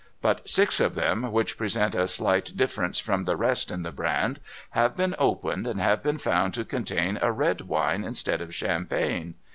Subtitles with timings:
[0.19, 4.39] But six of them, which present a slight difference from the rest in the brand,
[4.71, 9.35] have been opened, and have been found to contain a red wine instead of champagne.